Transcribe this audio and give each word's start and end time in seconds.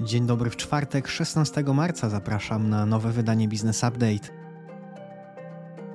Dzień 0.00 0.26
dobry 0.26 0.50
w 0.50 0.56
czwartek, 0.56 1.08
16 1.08 1.62
marca. 1.62 2.08
Zapraszam 2.08 2.70
na 2.70 2.86
nowe 2.86 3.12
wydanie 3.12 3.48
Business 3.48 3.84
Update. 3.84 4.28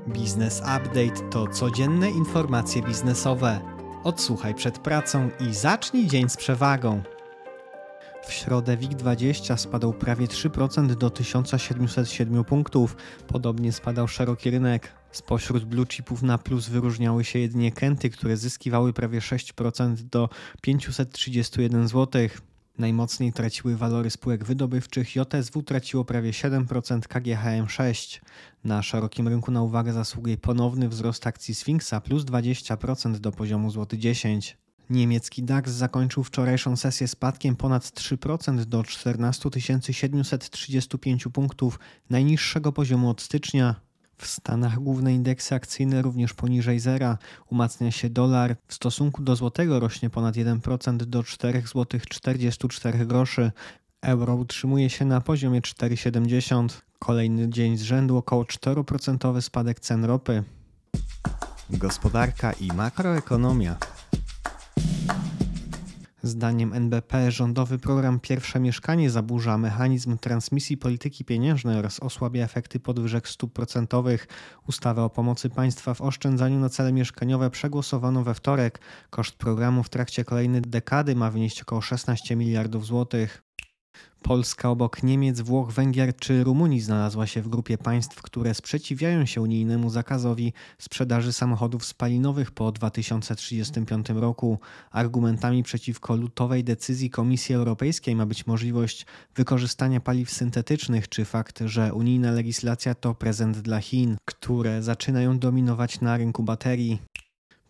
Business 0.08 0.60
Update 0.60 1.30
to 1.32 1.48
codzienne 1.48 2.10
informacje 2.10 2.82
biznesowe. 2.84 3.62
Odsłuchaj 4.04 4.56
przed 4.56 4.80
pracą 4.80 5.30
i 5.40 5.54
zacznij 5.54 6.08
dzień 6.08 6.30
z 6.30 6.38
przewagą. 6.38 7.02
W 8.24 8.34
środę 8.34 8.78
WIG20 8.78 9.58
spadał 9.58 9.94
prawie 9.94 10.28
3% 10.28 10.96
do 10.96 11.10
1707 11.10 12.44
punktów. 12.44 12.96
Podobnie 13.28 13.72
spadał 13.72 14.08
szeroki 14.08 14.52
rynek. 14.52 14.94
Spośród 15.12 15.66
blue 15.66 15.86
chipów 15.86 16.24
na 16.24 16.38
plus 16.38 16.70
wyróżniały 16.70 17.24
się 17.24 17.40
jedynie 17.40 17.72
Kenty, 17.72 18.10
które 18.10 18.38
zyskiwały 18.38 18.94
prawie 18.94 19.20
6% 19.20 19.96
do 19.96 20.30
531 20.62 21.88
zł. 21.88 22.22
Najmocniej 22.80 23.34
traciły 23.34 23.78
walory 23.78 24.10
spółek 24.10 24.44
wydobywczych, 24.44 25.16
JSW 25.16 25.64
traciło 25.64 26.06
prawie 26.06 26.32
7%, 26.32 27.00
KGHM 27.00 27.66
6%. 27.66 28.20
Na 28.64 28.82
szerokim 28.82 29.28
rynku 29.28 29.52
na 29.52 29.62
uwagę 29.62 29.94
zasługuje 29.94 30.38
ponowny 30.38 30.90
wzrost 30.90 31.28
akcji 31.28 31.56
Sfinksa 31.56 32.02
plus 32.02 32.24
20% 32.24 33.18
do 33.18 33.32
poziomu 33.32 33.72
złoty 33.72 33.98
10. 33.98 34.58
Niemiecki 34.90 35.44
DAX 35.44 35.72
zakończył 35.72 36.24
wczorajszą 36.24 36.76
sesję 36.76 37.08
spadkiem 37.08 37.56
ponad 37.56 37.84
3% 37.84 38.66
do 38.66 38.84
14 38.84 39.50
735 39.92 41.28
punktów, 41.34 41.80
najniższego 42.10 42.72
poziomu 42.72 43.10
od 43.10 43.22
stycznia. 43.22 43.89
W 44.20 44.28
Stanach 44.28 44.80
główne 44.80 45.14
indeksy 45.14 45.56
akcyjne 45.56 46.02
również 46.02 46.34
poniżej 46.34 46.80
zera. 46.80 47.18
Umacnia 47.50 47.92
się 47.92 48.10
dolar. 48.10 48.56
W 48.68 48.74
stosunku 48.74 49.22
do 49.22 49.36
złotego 49.36 49.80
rośnie 49.80 50.10
ponad 50.10 50.36
1% 50.36 50.98
do 50.98 51.22
4,44 51.22 52.98
zł. 52.98 53.52
Euro 54.02 54.36
utrzymuje 54.36 54.90
się 54.90 55.06
na 55.06 55.22
poziomie 55.22 55.62
4,70. 55.62 56.70
Kolejny 57.00 57.50
dzień 57.50 57.78
z 57.78 57.82
rzędu 57.82 58.18
około 58.18 58.44
4% 58.44 59.42
spadek 59.42 59.80
cen 59.80 60.06
ropy. 60.06 60.44
Gospodarka 61.70 62.54
i 62.54 62.68
makroekonomia. 62.68 63.76
Zdaniem 66.24 66.74
NBP 66.74 67.32
rządowy 67.32 67.78
program 67.78 68.20
Pierwsze 68.20 68.60
Mieszkanie 68.60 69.10
zaburza 69.10 69.58
mechanizm 69.58 70.18
transmisji 70.18 70.78
polityki 70.78 71.26
pieniężnej 71.26 71.80
oraz 71.80 72.00
osłabia 72.00 72.44
efekty 72.44 72.80
podwyżek 72.80 73.28
stóp 73.28 73.54
procentowych. 73.54 74.28
Ustawę 74.68 75.04
o 75.04 75.10
pomocy 75.10 75.50
państwa 75.50 75.94
w 75.94 76.02
oszczędzaniu 76.02 76.60
na 76.60 76.70
cele 76.70 76.94
mieszkaniowe 76.94 77.50
przegłosowano 77.50 78.24
we 78.24 78.34
wtorek. 78.34 78.80
Koszt 79.10 79.36
programu 79.36 79.84
w 79.84 79.90
trakcie 79.90 80.26
kolejnej 80.26 80.62
dekady 80.62 81.16
ma 81.16 81.32
wynieść 81.32 81.62
około 81.62 81.82
16 81.82 82.36
miliardów 82.36 82.86
złotych. 82.86 83.49
Polska 84.30 84.70
obok 84.70 85.04
Niemiec, 85.04 85.42
Włoch, 85.42 85.72
Węgier 85.72 86.16
czy 86.16 86.44
Rumunii 86.44 86.82
znalazła 86.82 87.28
się 87.28 87.42
w 87.42 87.50
grupie 87.50 87.78
państw, 87.78 88.22
które 88.22 88.54
sprzeciwiają 88.54 89.26
się 89.26 89.42
unijnemu 89.42 89.90
zakazowi 89.90 90.54
sprzedaży 90.78 91.34
samochodów 91.34 91.86
spalinowych 91.86 92.52
po 92.52 92.72
2035 92.72 94.10
roku. 94.10 94.60
Argumentami 94.92 95.64
przeciwko 95.64 96.16
lutowej 96.16 96.64
decyzji 96.64 97.10
Komisji 97.10 97.56
Europejskiej 97.56 98.16
ma 98.16 98.26
być 98.26 98.48
możliwość 98.48 99.06
wykorzystania 99.36 100.00
paliw 100.00 100.32
syntetycznych 100.32 101.10
czy 101.10 101.26
fakt, 101.26 101.60
że 101.66 101.94
unijna 101.94 102.32
legislacja 102.32 102.96
to 102.96 103.16
prezent 103.16 103.58
dla 103.58 103.80
Chin, 103.80 104.18
które 104.26 104.84
zaczynają 104.84 105.40
dominować 105.40 106.02
na 106.02 106.18
rynku 106.18 106.44
baterii. 106.44 107.00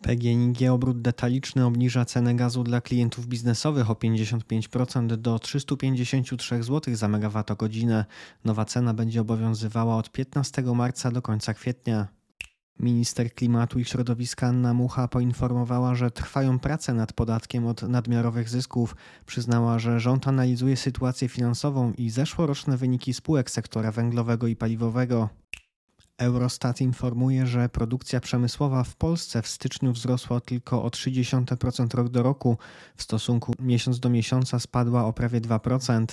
PGNiG 0.02 0.70
obrót 0.70 1.02
detaliczny 1.02 1.66
obniża 1.66 2.04
cenę 2.04 2.34
gazu 2.34 2.64
dla 2.64 2.80
klientów 2.80 3.26
biznesowych 3.26 3.90
o 3.90 3.94
55% 3.94 5.06
do 5.16 5.38
353 5.38 6.62
zł 6.62 6.94
za 6.96 7.08
megawattogodzinę. 7.08 8.04
Nowa 8.44 8.64
cena 8.64 8.94
będzie 8.94 9.20
obowiązywała 9.20 9.96
od 9.96 10.12
15 10.12 10.62
marca 10.62 11.10
do 11.10 11.22
końca 11.22 11.54
kwietnia. 11.54 12.08
Minister 12.78 13.34
Klimatu 13.34 13.78
i 13.78 13.84
Środowiska 13.84 14.46
Anna 14.46 14.74
Mucha 14.74 15.08
poinformowała, 15.08 15.94
że 15.94 16.10
trwają 16.10 16.58
prace 16.58 16.94
nad 16.94 17.12
podatkiem 17.12 17.66
od 17.66 17.82
nadmiarowych 17.82 18.48
zysków. 18.48 18.96
Przyznała, 19.26 19.78
że 19.78 20.00
rząd 20.00 20.28
analizuje 20.28 20.76
sytuację 20.76 21.28
finansową 21.28 21.92
i 21.92 22.10
zeszłoroczne 22.10 22.76
wyniki 22.76 23.14
spółek 23.14 23.50
sektora 23.50 23.92
węglowego 23.92 24.46
i 24.46 24.56
paliwowego. 24.56 25.39
Eurostat 26.20 26.80
informuje, 26.80 27.46
że 27.46 27.68
produkcja 27.68 28.20
przemysłowa 28.20 28.84
w 28.84 28.96
Polsce 28.96 29.42
w 29.42 29.48
styczniu 29.48 29.92
wzrosła 29.92 30.40
tylko 30.40 30.82
o 30.82 30.88
0,3% 30.88 31.94
rok 31.94 32.08
do 32.08 32.22
roku. 32.22 32.58
W 32.96 33.02
stosunku 33.02 33.52
miesiąc 33.58 34.00
do 34.00 34.10
miesiąca 34.10 34.58
spadła 34.58 35.04
o 35.04 35.12
prawie 35.12 35.40
2%. 35.40 36.06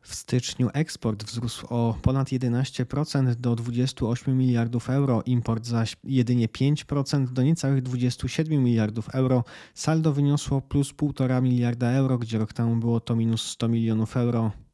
W 0.00 0.14
styczniu 0.14 0.70
eksport 0.72 1.24
wzrósł 1.24 1.66
o 1.70 1.98
ponad 2.02 2.28
11% 2.28 3.34
do 3.34 3.56
28 3.56 4.38
miliardów 4.38 4.90
euro, 4.90 5.22
import 5.26 5.66
zaś 5.66 5.96
jedynie 6.04 6.48
5% 6.48 7.32
do 7.32 7.42
niecałych 7.42 7.82
27 7.82 8.64
miliardów 8.64 9.08
euro. 9.08 9.44
Saldo 9.74 10.12
wyniosło 10.12 10.60
plus 10.60 10.92
1,5 10.92 11.42
miliarda 11.42 11.90
euro, 11.90 12.18
gdzie 12.18 12.38
rok 12.38 12.52
temu 12.52 12.76
było 12.76 13.00
to 13.00 13.16
minus 13.16 13.42
100 13.42 13.68
milionów 13.68 14.16
euro. 14.16 14.65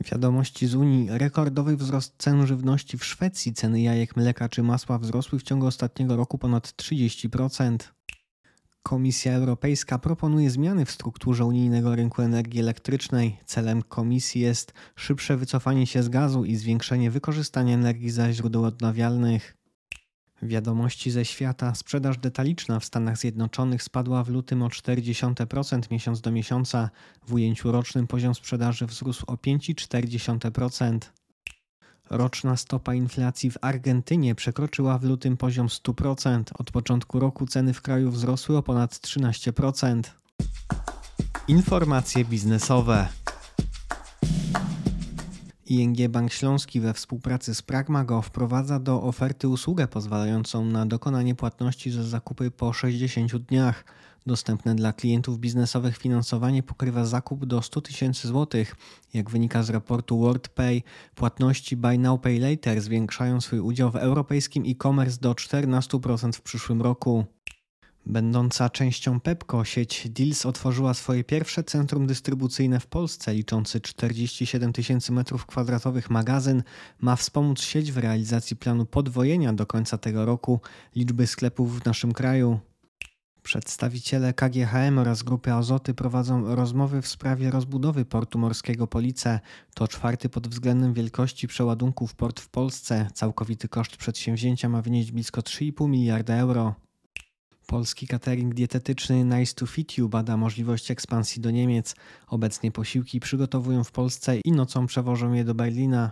Wiadomości 0.00 0.66
z 0.66 0.74
Unii. 0.74 1.08
Rekordowy 1.10 1.76
wzrost 1.76 2.14
cen 2.18 2.46
żywności 2.46 2.98
w 2.98 3.04
Szwecji. 3.04 3.54
Ceny 3.54 3.80
jajek, 3.80 4.16
mleka 4.16 4.48
czy 4.48 4.62
masła 4.62 4.98
wzrosły 4.98 5.38
w 5.38 5.42
ciągu 5.42 5.66
ostatniego 5.66 6.16
roku 6.16 6.38
ponad 6.38 6.68
30%. 6.68 7.78
Komisja 8.82 9.32
Europejska 9.32 9.98
proponuje 9.98 10.50
zmiany 10.50 10.84
w 10.84 10.90
strukturze 10.90 11.44
unijnego 11.44 11.96
rynku 11.96 12.22
energii 12.22 12.60
elektrycznej. 12.60 13.38
Celem 13.46 13.82
komisji 13.82 14.40
jest 14.40 14.72
szybsze 14.96 15.36
wycofanie 15.36 15.86
się 15.86 16.02
z 16.02 16.08
gazu 16.08 16.44
i 16.44 16.56
zwiększenie 16.56 17.10
wykorzystania 17.10 17.74
energii 17.74 18.10
ze 18.10 18.32
źródeł 18.32 18.64
odnawialnych. 18.64 19.63
Wiadomości 20.44 21.10
ze 21.10 21.24
świata. 21.24 21.74
Sprzedaż 21.74 22.18
detaliczna 22.18 22.80
w 22.80 22.84
Stanach 22.84 23.18
Zjednoczonych 23.18 23.82
spadła 23.82 24.24
w 24.24 24.28
lutym 24.28 24.62
o 24.62 24.68
0,4% 24.68 25.90
miesiąc 25.90 26.20
do 26.20 26.30
miesiąca. 26.30 26.90
W 27.26 27.32
ujęciu 27.32 27.72
rocznym 27.72 28.06
poziom 28.06 28.34
sprzedaży 28.34 28.86
wzrósł 28.86 29.24
o 29.26 29.34
5,4%. 29.34 30.98
Roczna 32.10 32.56
stopa 32.56 32.94
inflacji 32.94 33.50
w 33.50 33.58
Argentynie 33.60 34.34
przekroczyła 34.34 34.98
w 34.98 35.04
lutym 35.04 35.36
poziom 35.36 35.66
100%. 35.66 36.42
Od 36.58 36.70
początku 36.70 37.18
roku 37.18 37.46
ceny 37.46 37.74
w 37.74 37.82
kraju 37.82 38.10
wzrosły 38.10 38.56
o 38.56 38.62
ponad 38.62 38.92
13%. 38.92 40.02
Informacje 41.48 42.24
biznesowe. 42.24 43.08
ING 45.66 46.08
Bank 46.08 46.32
Śląski 46.32 46.80
we 46.80 46.94
współpracy 46.94 47.54
z 47.54 47.62
Pragmago 47.62 48.22
wprowadza 48.22 48.78
do 48.78 49.02
oferty 49.02 49.48
usługę 49.48 49.88
pozwalającą 49.88 50.64
na 50.64 50.86
dokonanie 50.86 51.34
płatności 51.34 51.90
za 51.90 52.02
zakupy 52.02 52.50
po 52.50 52.72
60 52.72 53.36
dniach. 53.36 53.84
Dostępne 54.26 54.74
dla 54.74 54.92
klientów 54.92 55.38
biznesowych 55.38 55.98
finansowanie 55.98 56.62
pokrywa 56.62 57.04
zakup 57.04 57.46
do 57.46 57.62
100 57.62 57.80
tysięcy 57.80 58.28
złotych. 58.28 58.76
Jak 59.14 59.30
wynika 59.30 59.62
z 59.62 59.70
raportu 59.70 60.18
WorldPay, 60.18 60.82
płatności 61.14 61.76
Buy 61.76 61.98
Now 61.98 62.20
Pay 62.20 62.38
Later 62.38 62.80
zwiększają 62.80 63.40
swój 63.40 63.60
udział 63.60 63.90
w 63.90 63.96
europejskim 63.96 64.64
e-commerce 64.66 65.20
do 65.20 65.32
14% 65.32 66.32
w 66.32 66.42
przyszłym 66.42 66.82
roku. 66.82 67.24
Będąca 68.06 68.70
częścią 68.70 69.20
Pepco, 69.20 69.64
sieć 69.64 70.08
Deals 70.10 70.46
otworzyła 70.46 70.94
swoje 70.94 71.24
pierwsze 71.24 71.64
centrum 71.64 72.06
dystrybucyjne 72.06 72.80
w 72.80 72.86
Polsce, 72.86 73.34
liczący 73.34 73.80
47 73.80 74.72
tysięcy 74.72 75.12
m2 75.12 76.10
magazyn, 76.10 76.62
ma 77.00 77.16
wspomóc 77.16 77.60
sieć 77.60 77.92
w 77.92 77.98
realizacji 77.98 78.56
planu 78.56 78.86
podwojenia 78.86 79.52
do 79.52 79.66
końca 79.66 79.98
tego 79.98 80.24
roku 80.24 80.60
liczby 80.96 81.26
sklepów 81.26 81.80
w 81.80 81.84
naszym 81.84 82.12
kraju. 82.12 82.60
Przedstawiciele 83.42 84.34
KGHM 84.34 84.98
oraz 84.98 85.22
Grupy 85.22 85.52
Azoty 85.52 85.94
prowadzą 85.94 86.54
rozmowy 86.54 87.02
w 87.02 87.08
sprawie 87.08 87.50
rozbudowy 87.50 88.04
portu 88.04 88.38
morskiego 88.38 88.86
Police. 88.86 89.40
To 89.74 89.88
czwarty 89.88 90.28
pod 90.28 90.48
względem 90.48 90.94
wielkości 90.94 91.48
przeładunków 91.48 92.14
port 92.14 92.40
w 92.40 92.48
Polsce. 92.48 93.08
Całkowity 93.14 93.68
koszt 93.68 93.96
przedsięwzięcia 93.96 94.68
ma 94.68 94.82
wynieść 94.82 95.12
blisko 95.12 95.40
3,5 95.40 95.88
miliarda 95.88 96.34
euro. 96.34 96.83
Polski 97.66 98.06
catering 98.06 98.54
dietetyczny 98.54 99.24
Nice 99.24 99.54
to 99.54 99.66
Fit 99.66 99.98
You 99.98 100.08
bada 100.08 100.36
możliwość 100.36 100.90
ekspansji 100.90 101.42
do 101.42 101.50
Niemiec. 101.50 101.94
Obecnie 102.26 102.72
posiłki 102.72 103.20
przygotowują 103.20 103.84
w 103.84 103.92
Polsce 103.92 104.36
i 104.36 104.52
nocą 104.52 104.86
przewożą 104.86 105.32
je 105.32 105.44
do 105.44 105.54
Berlina. 105.54 106.10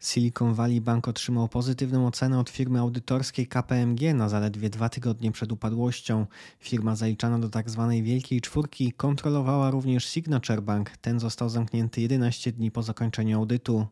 Silicon 0.00 0.54
Valley 0.54 0.80
Bank 0.80 1.08
otrzymał 1.08 1.48
pozytywną 1.48 2.06
ocenę 2.06 2.38
od 2.38 2.50
firmy 2.50 2.80
audytorskiej 2.80 3.46
KPMG 3.46 4.14
na 4.14 4.28
zaledwie 4.28 4.70
dwa 4.70 4.88
tygodnie 4.88 5.32
przed 5.32 5.52
upadłością. 5.52 6.26
Firma 6.58 6.96
zaliczana 6.96 7.38
do 7.38 7.48
tzw. 7.48 7.88
Tak 7.90 8.04
Wielkiej 8.04 8.40
Czwórki 8.40 8.92
kontrolowała 8.92 9.70
również 9.70 10.06
Signature 10.06 10.62
Bank. 10.62 10.90
Ten 10.90 11.20
został 11.20 11.48
zamknięty 11.48 12.00
11 12.00 12.52
dni 12.52 12.70
po 12.70 12.82
zakończeniu 12.82 13.38
audytu. 13.38 13.86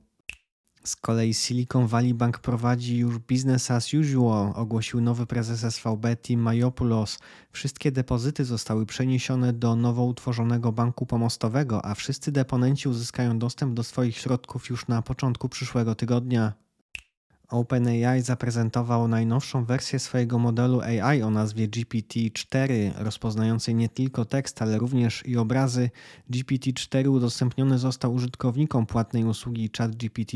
Z 0.86 0.96
kolei 0.96 1.34
Silicon 1.34 1.86
Valley 1.86 2.14
Bank 2.14 2.38
prowadzi 2.38 2.98
już 2.98 3.18
business 3.18 3.70
as 3.70 3.94
usual, 3.94 4.52
ogłosił 4.54 5.00
nowy 5.00 5.26
prezes 5.26 5.74
SVB 5.74 6.16
Tim 6.22 6.40
Mayopoulos. 6.40 7.18
Wszystkie 7.52 7.92
depozyty 7.92 8.44
zostały 8.44 8.86
przeniesione 8.86 9.52
do 9.52 9.76
nowo 9.76 10.04
utworzonego 10.04 10.72
banku 10.72 11.06
pomostowego, 11.06 11.84
a 11.84 11.94
wszyscy 11.94 12.32
deponenci 12.32 12.88
uzyskają 12.88 13.38
dostęp 13.38 13.74
do 13.74 13.82
swoich 13.82 14.16
środków 14.16 14.70
już 14.70 14.88
na 14.88 15.02
początku 15.02 15.48
przyszłego 15.48 15.94
tygodnia. 15.94 16.63
OpenAI 17.48 18.22
zaprezentował 18.22 19.08
najnowszą 19.08 19.64
wersję 19.64 19.98
swojego 19.98 20.38
modelu 20.38 20.80
AI 20.80 21.22
o 21.22 21.30
nazwie 21.30 21.68
GPT-4, 21.68 22.68
rozpoznającej 22.96 23.74
nie 23.74 23.88
tylko 23.88 24.24
tekst, 24.24 24.62
ale 24.62 24.78
również 24.78 25.26
i 25.26 25.36
obrazy. 25.36 25.90
GPT-4 26.30 27.08
udostępniony 27.08 27.78
został 27.78 28.14
użytkownikom 28.14 28.86
płatnej 28.86 29.24
usługi 29.24 29.70
ChatGPT+. 29.78 30.32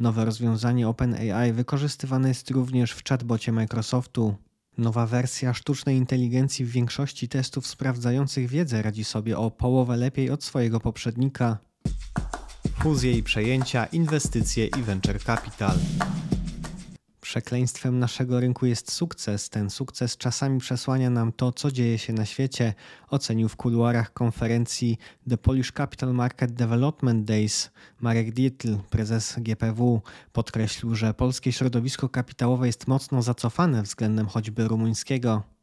Nowe 0.00 0.24
rozwiązanie 0.24 0.88
OpenAI 0.88 1.52
wykorzystywane 1.52 2.28
jest 2.28 2.50
również 2.50 2.92
w 2.92 3.04
chatbocie 3.08 3.52
Microsoftu. 3.52 4.34
Nowa 4.78 5.06
wersja 5.06 5.54
sztucznej 5.54 5.96
inteligencji 5.96 6.64
w 6.64 6.70
większości 6.70 7.28
testów 7.28 7.66
sprawdzających 7.66 8.48
wiedzę 8.48 8.82
radzi 8.82 9.04
sobie 9.04 9.38
o 9.38 9.50
połowę 9.50 9.96
lepiej 9.96 10.30
od 10.30 10.44
swojego 10.44 10.80
poprzednika 10.80 11.58
fuzje 12.78 13.12
i 13.12 13.22
przejęcia, 13.22 13.86
inwestycje 13.86 14.66
i 14.66 14.82
venture 14.82 15.22
capital. 15.24 15.76
Przekleństwem 17.20 17.98
naszego 17.98 18.40
rynku 18.40 18.66
jest 18.66 18.92
sukces. 18.92 19.50
Ten 19.50 19.70
sukces 19.70 20.16
czasami 20.16 20.60
przesłania 20.60 21.10
nam 21.10 21.32
to, 21.32 21.52
co 21.52 21.70
dzieje 21.70 21.98
się 21.98 22.12
na 22.12 22.26
świecie, 22.26 22.74
ocenił 23.08 23.48
w 23.48 23.56
kuluarach 23.56 24.12
konferencji 24.12 24.98
The 25.28 25.36
Polish 25.38 25.72
Capital 25.72 26.14
Market 26.14 26.52
Development 26.52 27.24
Days 27.24 27.70
Marek 28.00 28.32
Dietl, 28.32 28.76
prezes 28.90 29.36
GPW. 29.38 30.02
Podkreślił, 30.32 30.94
że 30.94 31.14
polskie 31.14 31.52
środowisko 31.52 32.08
kapitałowe 32.08 32.66
jest 32.66 32.86
mocno 32.86 33.22
zacofane 33.22 33.82
względem 33.82 34.26
choćby 34.26 34.68
rumuńskiego. 34.68 35.53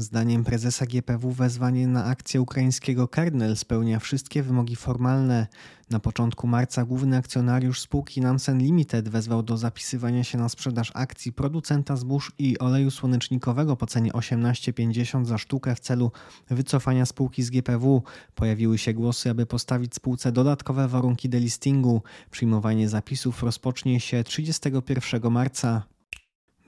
Zdaniem 0.00 0.44
prezesa 0.44 0.86
GPW 0.86 1.30
wezwanie 1.30 1.86
na 1.86 2.04
akcję 2.04 2.40
ukraińskiego 2.40 3.08
Kernel 3.08 3.56
spełnia 3.56 3.98
wszystkie 3.98 4.42
wymogi 4.42 4.76
formalne. 4.76 5.46
Na 5.90 6.00
początku 6.00 6.46
marca 6.46 6.84
główny 6.84 7.16
akcjonariusz 7.16 7.80
spółki 7.80 8.20
Nansen 8.20 8.58
Limited 8.58 9.08
wezwał 9.08 9.42
do 9.42 9.56
zapisywania 9.56 10.24
się 10.24 10.38
na 10.38 10.48
sprzedaż 10.48 10.90
akcji 10.94 11.32
producenta 11.32 11.96
zbóż 11.96 12.32
i 12.38 12.58
oleju 12.58 12.90
słonecznikowego 12.90 13.76
po 13.76 13.86
cenie 13.86 14.12
18,50 14.12 15.24
za 15.24 15.38
sztukę 15.38 15.74
w 15.74 15.80
celu 15.80 16.12
wycofania 16.50 17.06
spółki 17.06 17.42
z 17.42 17.50
GPW. 17.50 18.02
Pojawiły 18.34 18.78
się 18.78 18.94
głosy, 18.94 19.30
aby 19.30 19.46
postawić 19.46 19.94
spółce 19.94 20.32
dodatkowe 20.32 20.88
warunki 20.88 21.28
delistingu. 21.28 22.02
Przyjmowanie 22.30 22.88
zapisów 22.88 23.42
rozpocznie 23.42 24.00
się 24.00 24.24
31 24.24 25.32
marca. 25.32 25.99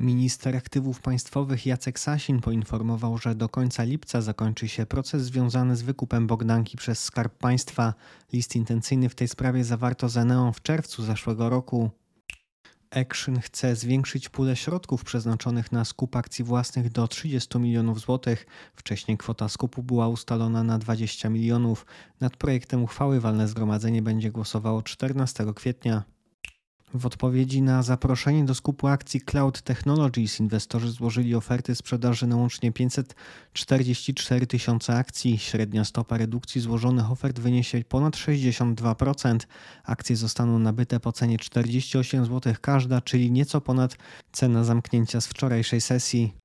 Minister 0.02 0.56
aktywów 0.56 1.00
państwowych 1.00 1.66
Jacek 1.66 1.98
Sasin 1.98 2.40
poinformował, 2.40 3.18
że 3.18 3.34
do 3.34 3.48
końca 3.48 3.82
lipca 3.84 4.20
zakończy 4.20 4.68
się 4.68 4.86
proces 4.86 5.22
związany 5.22 5.76
z 5.76 5.82
wykupem 5.82 6.26
Bogdanki 6.26 6.76
przez 6.76 7.04
Skarb 7.04 7.38
Państwa. 7.38 7.94
List 8.32 8.56
intencyjny 8.56 9.08
w 9.08 9.14
tej 9.14 9.28
sprawie 9.28 9.64
zawarto 9.64 10.08
z 10.08 10.16
Eneą 10.16 10.52
w 10.52 10.62
czerwcu 10.62 11.02
zeszłego 11.02 11.48
roku. 11.48 11.90
Action 12.90 13.40
chce 13.40 13.76
zwiększyć 13.76 14.28
pulę 14.28 14.56
środków 14.56 15.04
przeznaczonych 15.04 15.72
na 15.72 15.84
skup 15.84 16.16
akcji 16.16 16.44
własnych 16.44 16.90
do 16.90 17.08
30 17.08 17.58
milionów 17.58 18.00
złotych. 18.00 18.46
Wcześniej 18.74 19.18
kwota 19.18 19.48
skupu 19.48 19.82
była 19.82 20.08
ustalona 20.08 20.64
na 20.64 20.78
20 20.78 21.28
milionów. 21.28 21.86
Nad 22.20 22.36
projektem 22.36 22.82
uchwały 22.82 23.20
walne 23.20 23.48
zgromadzenie 23.48 24.02
będzie 24.02 24.30
głosowało 24.30 24.82
14 24.82 25.46
kwietnia. 25.54 26.02
W 26.94 27.06
odpowiedzi 27.06 27.62
na 27.62 27.82
zaproszenie 27.82 28.44
do 28.44 28.54
skupu 28.54 28.86
akcji 28.86 29.20
Cloud 29.20 29.62
Technologies 29.62 30.40
inwestorzy 30.40 30.90
złożyli 30.90 31.34
oferty 31.34 31.74
sprzedaży 31.74 32.26
na 32.26 32.36
łącznie 32.36 32.72
544 32.72 34.46
tysiące 34.46 34.96
akcji. 34.96 35.38
Średnia 35.38 35.84
stopa 35.84 36.18
redukcji 36.18 36.60
złożonych 36.60 37.10
ofert 37.10 37.40
wyniesie 37.40 37.84
ponad 37.88 38.16
62%. 38.16 39.38
Akcje 39.84 40.16
zostaną 40.16 40.58
nabyte 40.58 41.00
po 41.00 41.12
cenie 41.12 41.38
48 41.38 42.24
zł 42.24 42.54
każda, 42.60 43.00
czyli 43.00 43.30
nieco 43.30 43.60
ponad 43.60 43.96
cena 44.32 44.64
zamknięcia 44.64 45.20
z 45.20 45.26
wczorajszej 45.26 45.80
sesji. 45.80 46.41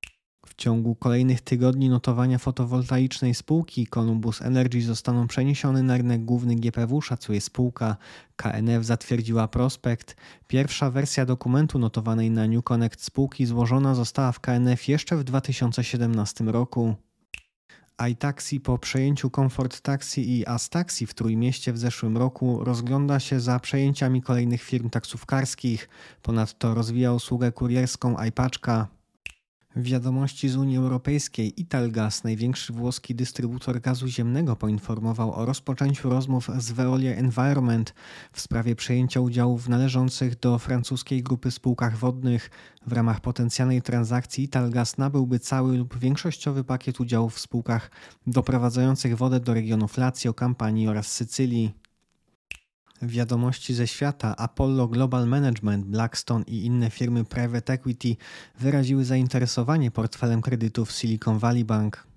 W 0.48 0.56
ciągu 0.56 0.96
kolejnych 0.96 1.42
tygodni 1.42 1.90
notowania 1.90 2.38
fotowoltaicznej 2.38 3.36
spółki 3.36 3.88
Columbus 3.88 4.42
Energy 4.42 4.82
zostaną 4.82 5.28
przeniesione 5.28 5.84
na 5.84 5.98
rynek 5.98 6.26
główny 6.26 6.56
GPW, 6.56 7.02
szacuje 7.02 7.42
spółka. 7.42 7.98
KNF 8.36 8.86
zatwierdziła 8.86 9.48
prospekt. 9.48 10.16
Pierwsza 10.48 10.92
wersja 10.92 11.26
dokumentu 11.26 11.80
notowanej 11.80 12.32
na 12.32 12.48
New 12.48 12.64
Connect 12.64 13.04
spółki 13.04 13.46
złożona 13.46 13.96
została 13.96 14.32
w 14.32 14.40
KNF 14.40 14.88
jeszcze 14.88 15.18
w 15.18 15.24
2017 15.24 16.44
roku 16.44 16.96
iTaxi 18.12 18.60
po 18.60 18.78
przejęciu 18.78 19.30
Comfort 19.30 19.82
Taxi 19.82 20.38
i 20.38 20.48
As 20.48 20.70
Taxi 20.70 21.06
w 21.06 21.14
Trójmieście 21.14 21.74
w 21.74 21.78
zeszłym 21.78 22.18
roku 22.18 22.64
rozgląda 22.64 23.20
się 23.20 23.40
za 23.40 23.60
przejęciami 23.60 24.22
kolejnych 24.22 24.62
firm 24.64 24.90
taksówkarskich. 24.90 25.90
Ponadto 26.22 26.74
rozwija 26.74 27.14
usługę 27.14 27.52
kurierską 27.52 28.24
iPaczka. 28.24 28.97
Wiadomości 29.82 30.50
z 30.50 30.56
Unii 30.56 30.78
Europejskiej 30.78 31.62
Italgas, 31.62 32.24
największy 32.24 32.74
włoski 32.74 33.16
dystrybutor 33.16 33.82
gazu 33.82 34.08
ziemnego, 34.08 34.56
poinformował 34.56 35.34
o 35.34 35.46
rozpoczęciu 35.46 36.10
rozmów 36.10 36.50
z 36.58 36.72
Veolia 36.72 37.16
Environment 37.16 37.94
w 38.32 38.42
sprawie 38.42 38.76
przejęcia 38.76 39.20
udziałów 39.20 39.70
należących 39.70 40.40
do 40.40 40.60
francuskiej 40.60 41.24
grupy 41.24 41.52
spółkach 41.52 41.98
wodnych. 41.98 42.50
W 42.88 42.94
ramach 42.94 43.22
potencjalnej 43.22 43.82
transakcji 43.82 44.44
Italgas 44.44 44.98
nabyłby 44.98 45.40
cały 45.40 45.78
lub 45.78 46.00
większościowy 46.00 46.64
pakiet 46.64 47.00
udziałów 47.00 47.36
w 47.36 47.40
spółkach 47.40 47.92
doprowadzających 48.28 49.18
wodę 49.18 49.40
do 49.40 49.54
regionów 49.54 49.98
Lazio, 49.98 50.34
Kampanii 50.34 50.88
oraz 50.88 51.12
Sycylii. 51.12 51.87
Wiadomości 53.02 53.74
ze 53.74 53.88
świata 53.88 54.36
Apollo 54.38 54.88
Global 54.88 55.28
Management, 55.28 55.86
Blackstone 55.86 56.44
i 56.48 56.66
inne 56.66 56.90
firmy 56.90 57.26
private 57.26 57.74
equity 57.74 58.16
wyraziły 58.60 59.06
zainteresowanie 59.06 59.92
portfelem 59.92 60.42
kredytów 60.42 60.92
Silicon 60.92 61.40
Valley 61.40 61.66
Bank. 61.66 62.08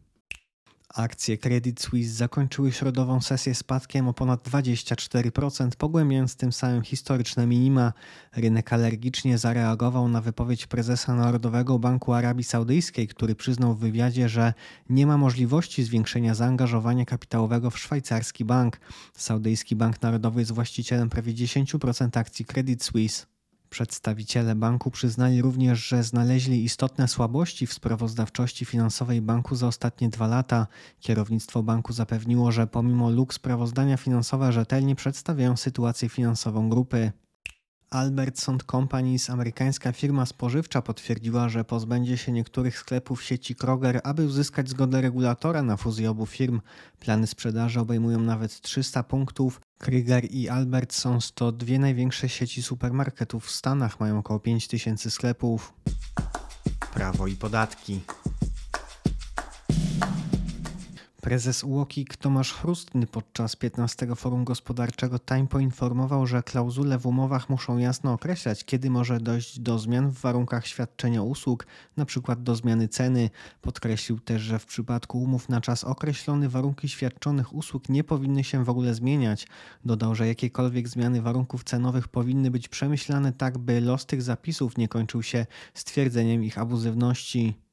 Akcje 0.94 1.38
Credit 1.38 1.80
Suisse 1.80 2.16
zakończyły 2.16 2.72
środową 2.72 3.20
sesję 3.20 3.54
spadkiem 3.54 4.08
o 4.08 4.14
ponad 4.14 4.48
24%, 4.48 5.70
pogłębiając 5.78 6.36
tym 6.36 6.52
samym 6.52 6.82
historyczne 6.82 7.46
minima. 7.46 7.92
Rynek 8.36 8.72
alergicznie 8.72 9.38
zareagował 9.38 10.08
na 10.08 10.20
wypowiedź 10.20 10.66
prezesa 10.66 11.14
Narodowego 11.14 11.78
Banku 11.78 12.12
Arabii 12.12 12.44
Saudyjskiej, 12.44 13.08
który 13.08 13.34
przyznał 13.34 13.74
w 13.74 13.78
wywiadzie, 13.78 14.28
że 14.28 14.54
nie 14.88 15.06
ma 15.06 15.18
możliwości 15.18 15.82
zwiększenia 15.82 16.34
zaangażowania 16.34 17.04
kapitałowego 17.04 17.70
w 17.70 17.78
szwajcarski 17.78 18.44
bank. 18.44 18.80
Saudyjski 19.16 19.76
Bank 19.76 20.02
Narodowy 20.02 20.40
jest 20.40 20.52
właścicielem 20.52 21.10
prawie 21.10 21.34
10% 21.34 22.18
akcji 22.18 22.44
Credit 22.44 22.84
Suisse. 22.84 23.26
Przedstawiciele 23.70 24.54
banku 24.54 24.90
przyznali 24.90 25.42
również, 25.42 25.88
że 25.88 26.02
znaleźli 26.02 26.64
istotne 26.64 27.08
słabości 27.08 27.66
w 27.66 27.72
sprawozdawczości 27.72 28.64
finansowej 28.64 29.22
banku 29.22 29.56
za 29.56 29.66
ostatnie 29.66 30.08
dwa 30.08 30.26
lata. 30.26 30.66
Kierownictwo 31.00 31.62
banku 31.62 31.92
zapewniło, 31.92 32.52
że 32.52 32.66
pomimo 32.66 33.10
luk 33.10 33.34
sprawozdania 33.34 33.96
finansowe 33.96 34.52
rzetelnie 34.52 34.96
przedstawiają 34.96 35.56
sytuację 35.56 36.08
finansową 36.08 36.68
grupy. 36.68 37.12
Albertson 37.90 38.58
Companies, 38.70 39.30
amerykańska 39.30 39.92
firma 39.92 40.26
spożywcza, 40.26 40.82
potwierdziła, 40.82 41.48
że 41.48 41.64
pozbędzie 41.64 42.16
się 42.16 42.32
niektórych 42.32 42.78
sklepów 42.78 43.22
sieci 43.22 43.54
Kroger, 43.54 44.00
aby 44.04 44.24
uzyskać 44.24 44.68
zgodę 44.68 45.00
regulatora 45.00 45.62
na 45.62 45.76
fuzję 45.76 46.10
obu 46.10 46.26
firm. 46.26 46.60
Plany 47.00 47.26
sprzedaży 47.26 47.80
obejmują 47.80 48.20
nawet 48.20 48.60
300 48.60 49.02
punktów. 49.02 49.60
Krieger 49.78 50.24
i 50.30 50.48
Albertsons 50.48 51.32
to 51.32 51.52
dwie 51.52 51.78
największe 51.78 52.28
sieci 52.28 52.62
supermarketów 52.62 53.46
w 53.46 53.50
Stanach, 53.50 54.00
mają 54.00 54.18
około 54.18 54.40
5000 54.40 55.10
sklepów. 55.10 55.72
Prawo 56.94 57.26
i 57.26 57.36
podatki. 57.36 58.00
Prezes 61.20 61.64
UOKiK 61.64 62.16
Tomasz 62.16 62.52
Chrustny 62.52 63.06
podczas 63.06 63.56
15 63.56 64.06
Forum 64.16 64.44
Gospodarczego 64.44 65.18
Time 65.18 65.46
poinformował, 65.46 66.26
że 66.26 66.42
klauzule 66.42 66.98
w 66.98 67.06
umowach 67.06 67.50
muszą 67.50 67.78
jasno 67.78 68.12
określać, 68.12 68.64
kiedy 68.64 68.90
może 68.90 69.20
dojść 69.20 69.60
do 69.60 69.78
zmian 69.78 70.10
w 70.10 70.20
warunkach 70.20 70.66
świadczenia 70.66 71.22
usług, 71.22 71.66
np. 71.96 72.36
do 72.36 72.56
zmiany 72.56 72.88
ceny. 72.88 73.30
Podkreślił 73.60 74.20
też, 74.20 74.42
że 74.42 74.58
w 74.58 74.66
przypadku 74.66 75.22
umów 75.22 75.48
na 75.48 75.60
czas 75.60 75.84
określony 75.84 76.48
warunki 76.48 76.88
świadczonych 76.88 77.54
usług 77.54 77.88
nie 77.88 78.04
powinny 78.04 78.44
się 78.44 78.64
w 78.64 78.70
ogóle 78.70 78.94
zmieniać. 78.94 79.46
Dodał, 79.84 80.14
że 80.14 80.26
jakiekolwiek 80.26 80.88
zmiany 80.88 81.22
warunków 81.22 81.64
cenowych 81.64 82.08
powinny 82.08 82.50
być 82.50 82.68
przemyślane 82.68 83.32
tak, 83.32 83.58
by 83.58 83.80
los 83.80 84.06
tych 84.06 84.22
zapisów 84.22 84.78
nie 84.78 84.88
kończył 84.88 85.22
się 85.22 85.46
stwierdzeniem 85.74 86.44
ich 86.44 86.58
abuzywności. 86.58 87.69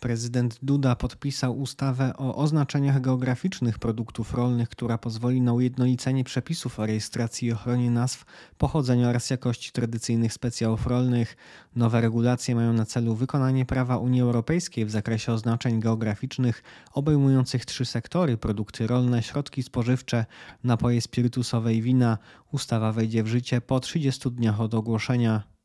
Prezydent 0.00 0.58
Duda 0.62 0.96
podpisał 0.96 1.58
ustawę 1.58 2.16
o 2.16 2.34
oznaczeniach 2.34 3.00
geograficznych 3.00 3.78
produktów 3.78 4.34
rolnych, 4.34 4.68
która 4.68 4.98
pozwoli 4.98 5.40
na 5.40 5.52
ujednolicenie 5.52 6.24
przepisów 6.24 6.80
o 6.80 6.86
rejestracji 6.86 7.48
i 7.48 7.52
ochronie 7.52 7.90
nazw 7.90 8.24
pochodzenia 8.58 9.08
oraz 9.08 9.30
jakości 9.30 9.72
tradycyjnych 9.72 10.32
specjałów 10.32 10.86
rolnych. 10.86 11.36
Nowe 11.76 12.00
regulacje 12.00 12.54
mają 12.54 12.72
na 12.72 12.86
celu 12.86 13.14
wykonanie 13.14 13.66
prawa 13.66 13.96
Unii 13.96 14.20
Europejskiej 14.20 14.84
w 14.86 14.90
zakresie 14.90 15.32
oznaczeń 15.32 15.80
geograficznych 15.80 16.62
obejmujących 16.92 17.64
trzy 17.64 17.84
sektory: 17.84 18.36
produkty 18.36 18.86
rolne, 18.86 19.22
środki 19.22 19.62
spożywcze, 19.62 20.26
napoje 20.64 21.00
spirytusowe 21.00 21.74
i 21.74 21.82
wina. 21.82 22.18
Ustawa 22.52 22.92
wejdzie 22.92 23.22
w 23.22 23.26
życie 23.26 23.60
po 23.60 23.80
30 23.80 24.30
dniach 24.30 24.60
od 24.60 24.74
ogłoszenia. 24.74 25.57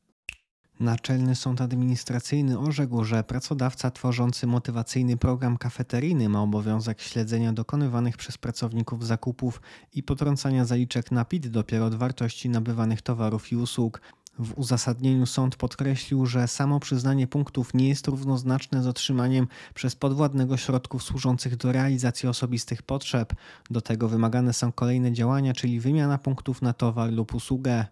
Naczelny 0.79 1.35
Sąd 1.35 1.61
Administracyjny 1.61 2.59
orzekł, 2.59 3.03
że 3.03 3.23
pracodawca 3.23 3.91
tworzący 3.91 4.47
motywacyjny 4.47 5.17
program 5.17 5.57
kafeteryjny 5.57 6.29
ma 6.29 6.41
obowiązek 6.41 7.01
śledzenia 7.01 7.53
dokonywanych 7.53 8.17
przez 8.17 8.37
pracowników 8.37 9.05
zakupów 9.05 9.61
i 9.93 10.03
potrącania 10.03 10.65
zaliczek 10.65 11.11
na 11.11 11.25
PIT 11.25 11.47
dopiero 11.47 11.85
od 11.85 11.95
wartości 11.95 12.49
nabywanych 12.49 13.01
towarów 13.01 13.51
i 13.51 13.55
usług. 13.55 14.01
W 14.39 14.53
uzasadnieniu 14.57 15.25
sąd 15.25 15.55
podkreślił, 15.55 16.25
że 16.25 16.47
samo 16.47 16.79
przyznanie 16.79 17.27
punktów 17.27 17.73
nie 17.73 17.89
jest 17.89 18.07
równoznaczne 18.07 18.83
z 18.83 18.87
otrzymaniem 18.87 19.47
przez 19.73 19.95
podwładnego 19.95 20.57
środków 20.57 21.03
służących 21.03 21.55
do 21.55 21.71
realizacji 21.71 22.29
osobistych 22.29 22.81
potrzeb. 22.81 23.33
Do 23.69 23.81
tego 23.81 24.09
wymagane 24.09 24.53
są 24.53 24.71
kolejne 24.71 25.11
działania, 25.11 25.53
czyli 25.53 25.79
wymiana 25.79 26.17
punktów 26.17 26.61
na 26.61 26.73
towar 26.73 27.11
lub 27.11 27.35
usługę. 27.35 27.85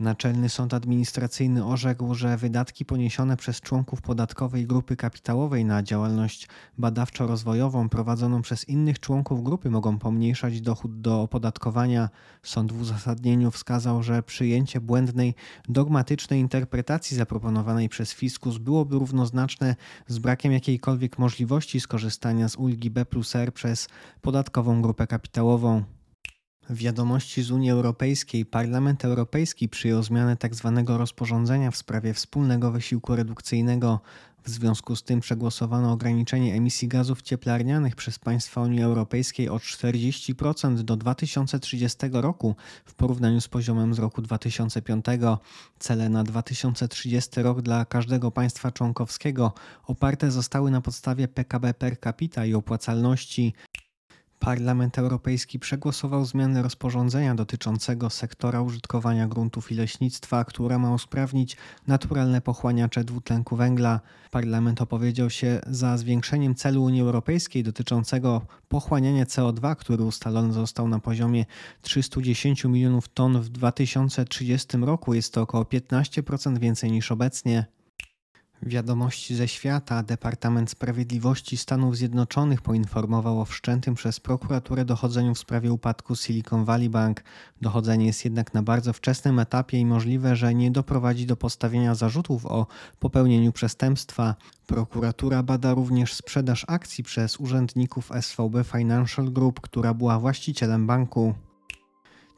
Naczelny 0.00 0.48
Sąd 0.48 0.74
Administracyjny 0.74 1.64
orzekł, 1.64 2.14
że 2.14 2.36
wydatki 2.36 2.84
poniesione 2.84 3.36
przez 3.36 3.60
członków 3.60 4.02
podatkowej 4.02 4.66
grupy 4.66 4.96
kapitałowej 4.96 5.64
na 5.64 5.82
działalność 5.82 6.48
badawczo-rozwojową 6.78 7.88
prowadzoną 7.88 8.42
przez 8.42 8.68
innych 8.68 9.00
członków 9.00 9.44
grupy 9.44 9.70
mogą 9.70 9.98
pomniejszać 9.98 10.60
dochód 10.60 11.00
do 11.00 11.22
opodatkowania. 11.22 12.08
Sąd 12.42 12.72
w 12.72 12.80
uzasadnieniu 12.80 13.50
wskazał, 13.50 14.02
że 14.02 14.22
przyjęcie 14.22 14.80
błędnej, 14.80 15.34
dogmatycznej 15.68 16.40
interpretacji 16.40 17.16
zaproponowanej 17.16 17.88
przez 17.88 18.12
fiskus 18.12 18.58
byłoby 18.58 18.98
równoznaczne 18.98 19.76
z 20.06 20.18
brakiem 20.18 20.52
jakiejkolwiek 20.52 21.18
możliwości 21.18 21.80
skorzystania 21.80 22.48
z 22.48 22.56
ulgi 22.56 22.90
B 22.90 23.04
plus 23.04 23.36
R 23.36 23.54
przez 23.54 23.88
podatkową 24.20 24.82
grupę 24.82 25.06
kapitałową. 25.06 25.99
Wiadomości 26.72 27.42
z 27.42 27.50
Unii 27.50 27.70
Europejskiej 27.70 28.46
Parlament 28.46 29.04
Europejski 29.04 29.68
przyjął 29.68 30.02
zmianę 30.02 30.36
tzw. 30.36 30.72
Tak 30.86 30.98
rozporządzenia 30.98 31.70
w 31.70 31.76
sprawie 31.76 32.14
wspólnego 32.14 32.70
wysiłku 32.70 33.16
redukcyjnego. 33.16 34.00
W 34.44 34.48
związku 34.48 34.96
z 34.96 35.02
tym 35.02 35.20
przegłosowano 35.20 35.92
ograniczenie 35.92 36.54
emisji 36.54 36.88
gazów 36.88 37.22
cieplarnianych 37.22 37.96
przez 37.96 38.18
państwa 38.18 38.60
Unii 38.60 38.82
Europejskiej 38.82 39.48
o 39.48 39.56
40% 39.56 40.82
do 40.82 40.96
2030 40.96 41.98
roku 42.12 42.56
w 42.84 42.94
porównaniu 42.94 43.40
z 43.40 43.48
poziomem 43.48 43.94
z 43.94 43.98
roku 43.98 44.22
2005. 44.22 45.04
Cele 45.78 46.08
na 46.08 46.24
2030 46.24 47.42
rok 47.42 47.62
dla 47.62 47.84
każdego 47.84 48.30
państwa 48.30 48.72
członkowskiego 48.72 49.52
oparte 49.86 50.30
zostały 50.30 50.70
na 50.70 50.80
podstawie 50.80 51.28
PKB 51.28 51.74
per 51.74 52.00
capita 52.00 52.46
i 52.46 52.54
opłacalności. 52.54 53.54
Parlament 54.40 54.98
Europejski 54.98 55.58
przegłosował 55.58 56.24
zmianę 56.24 56.62
rozporządzenia 56.62 57.34
dotyczącego 57.34 58.10
sektora 58.10 58.62
użytkowania 58.62 59.28
gruntów 59.28 59.72
i 59.72 59.74
leśnictwa, 59.74 60.44
które 60.44 60.78
ma 60.78 60.94
usprawnić 60.94 61.56
naturalne 61.86 62.40
pochłaniacze 62.40 63.04
dwutlenku 63.04 63.56
węgla. 63.56 64.00
Parlament 64.30 64.82
opowiedział 64.82 65.30
się 65.30 65.60
za 65.66 65.98
zwiększeniem 65.98 66.54
celu 66.54 66.84
Unii 66.84 67.00
Europejskiej 67.00 67.62
dotyczącego 67.62 68.42
pochłaniania 68.68 69.24
CO2, 69.24 69.76
który 69.76 70.04
ustalony 70.04 70.52
został 70.52 70.88
na 70.88 70.98
poziomie 70.98 71.46
310 71.82 72.64
milionów 72.64 73.08
ton 73.08 73.40
w 73.40 73.48
2030 73.48 74.76
roku. 74.76 75.14
Jest 75.14 75.34
to 75.34 75.42
około 75.42 75.64
15% 75.64 76.58
więcej 76.58 76.92
niż 76.92 77.12
obecnie. 77.12 77.79
Wiadomości 78.62 79.34
ze 79.34 79.48
świata 79.48 80.02
Departament 80.02 80.70
Sprawiedliwości 80.70 81.56
Stanów 81.56 81.96
Zjednoczonych 81.96 82.62
poinformował 82.62 83.40
o 83.40 83.44
wszczętym 83.44 83.94
przez 83.94 84.20
prokuraturę 84.20 84.84
dochodzeniu 84.84 85.34
w 85.34 85.38
sprawie 85.38 85.72
upadku 85.72 86.16
Silicon 86.16 86.64
Valley 86.64 86.90
Bank. 86.90 87.22
Dochodzenie 87.60 88.06
jest 88.06 88.24
jednak 88.24 88.54
na 88.54 88.62
bardzo 88.62 88.92
wczesnym 88.92 89.38
etapie 89.38 89.78
i 89.78 89.86
możliwe, 89.86 90.36
że 90.36 90.54
nie 90.54 90.70
doprowadzi 90.70 91.26
do 91.26 91.36
postawienia 91.36 91.94
zarzutów 91.94 92.46
o 92.46 92.66
popełnieniu 92.98 93.52
przestępstwa. 93.52 94.34
Prokuratura 94.66 95.42
bada 95.42 95.74
również 95.74 96.14
sprzedaż 96.14 96.64
akcji 96.68 97.04
przez 97.04 97.40
urzędników 97.40 98.10
SVB 98.20 98.64
Financial 98.64 99.32
Group, 99.32 99.60
która 99.60 99.94
była 99.94 100.18
właścicielem 100.18 100.86
banku. 100.86 101.34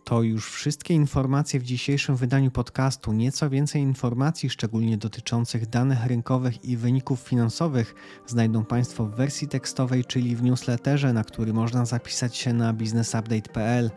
To 0.05 0.23
już 0.23 0.51
wszystkie 0.51 0.95
informacje 0.95 1.61
w 1.61 1.63
dzisiejszym 1.63 2.17
wydaniu 2.17 2.51
podcastu. 2.51 3.13
Nieco 3.13 3.51
więcej 3.51 3.83
informacji, 3.83 4.51
szczególnie 4.51 4.97
dotyczących 4.99 5.67
danych 5.67 6.07
rynkowych 6.07 6.65
i 6.65 6.77
wyników 6.77 7.21
finansowych, 7.21 7.95
znajdą 8.27 8.65
Państwo 8.65 9.05
w 9.05 9.15
wersji 9.15 9.49
tekstowej, 9.49 10.05
czyli 10.05 10.37
w 10.37 10.43
newsletterze, 10.43 11.13
na 11.13 11.25
który 11.25 11.53
można 11.53 11.85
zapisać 11.85 12.37
się 12.37 12.53
na 12.53 12.73
businessupdate.pl. 12.73 13.91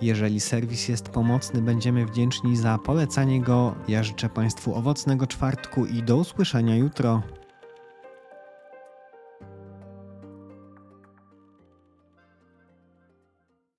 Jeżeli 0.00 0.40
serwis 0.40 0.88
jest 0.88 1.08
pomocny, 1.08 1.62
będziemy 1.62 2.06
wdzięczni 2.06 2.56
za 2.56 2.78
polecanie 2.78 3.40
go. 3.40 3.74
Ja 3.88 4.02
życzę 4.02 4.28
Państwu 4.28 4.74
owocnego 4.74 5.26
czwartku 5.26 5.86
i 5.86 6.02
do 6.02 6.16
usłyszenia 6.16 6.76
jutro. 6.76 7.22